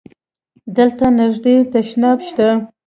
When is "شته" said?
2.27-2.47